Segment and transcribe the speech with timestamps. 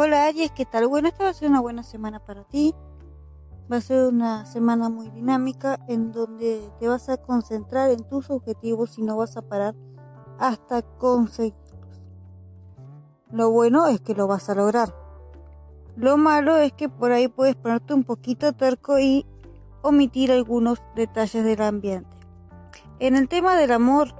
[0.00, 0.86] Hola Aries, ¿qué tal?
[0.86, 2.72] Bueno, esta va a ser una buena semana para ti.
[3.70, 8.30] Va a ser una semana muy dinámica en donde te vas a concentrar en tus
[8.30, 9.74] objetivos y no vas a parar
[10.38, 12.00] hasta conseguirlos.
[13.32, 14.94] Lo bueno es que lo vas a lograr.
[15.96, 19.26] Lo malo es que por ahí puedes ponerte un poquito terco y
[19.82, 22.16] omitir algunos detalles del ambiente.
[23.00, 24.14] En el tema del amor,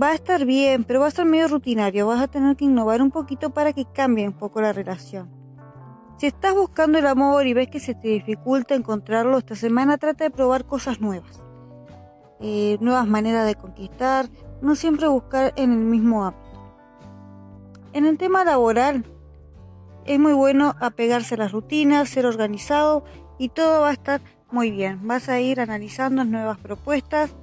[0.00, 2.06] va a estar bien, pero va a ser medio rutinario.
[2.06, 5.30] Vas a tener que innovar un poquito para que cambie un poco la relación.
[6.18, 10.24] Si estás buscando el amor y ves que se te dificulta encontrarlo esta semana, trata
[10.24, 11.42] de probar cosas nuevas.
[12.40, 14.28] Eh, nuevas maneras de conquistar,
[14.60, 16.42] no siempre buscar en el mismo ámbito.
[17.92, 19.04] En el tema laboral,
[20.04, 23.04] es muy bueno apegarse a las rutinas, ser organizado
[23.38, 24.20] y todo va a estar
[24.50, 25.06] muy bien.
[25.06, 27.34] Vas a ir analizando nuevas propuestas.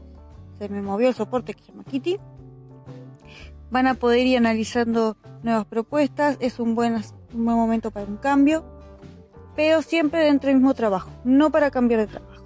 [0.57, 2.19] Se me movió el soporte que se llama Kitty
[3.71, 6.95] van a poder ir analizando nuevas propuestas, es un buen,
[7.33, 8.63] un buen momento para un cambio,
[9.55, 12.45] pero siempre dentro del mismo trabajo, no para cambiar de trabajo.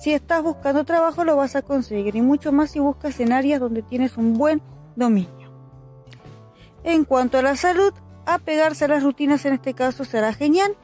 [0.00, 3.60] Si estás buscando trabajo lo vas a conseguir y mucho más si buscas en áreas
[3.60, 4.60] donde tienes un buen
[4.94, 5.50] dominio.
[6.84, 7.92] En cuanto a la salud,
[8.26, 10.76] apegarse a las rutinas en este caso será genial,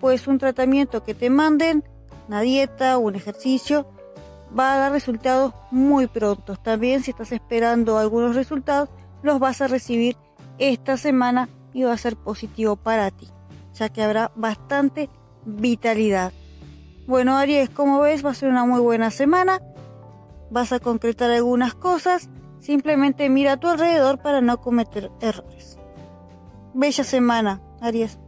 [0.00, 1.84] pues un tratamiento que te manden,
[2.28, 3.86] una dieta, un ejercicio,
[4.56, 6.56] va a dar resultados muy pronto.
[6.56, 8.88] También si estás esperando algunos resultados,
[9.26, 10.16] los vas a recibir
[10.58, 13.28] esta semana y va a ser positivo para ti,
[13.74, 15.10] ya que habrá bastante
[15.44, 16.32] vitalidad.
[17.06, 19.60] Bueno, Aries, como ves, va a ser una muy buena semana.
[20.50, 22.30] Vas a concretar algunas cosas.
[22.58, 25.78] Simplemente mira a tu alrededor para no cometer errores.
[26.74, 28.18] Bella semana, Aries.